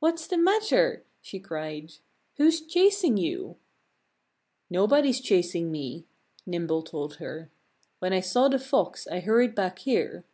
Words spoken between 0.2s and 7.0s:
the matter?" she cried. "Who's chasing you?" "Nobody's chasing me," Nimble